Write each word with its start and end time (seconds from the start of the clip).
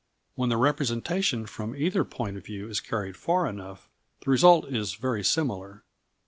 When 0.33 0.49
the 0.49 0.57
representation 0.57 1.45
from 1.45 1.75
either 1.75 2.03
point 2.03 2.35
of 2.35 2.43
view 2.45 2.67
is 2.67 2.79
carried 2.79 3.15
far 3.15 3.45
enough, 3.45 3.87
the 4.25 4.31
result 4.31 4.67
is 4.67 4.95
very 4.95 5.23
similar. 5.23 5.83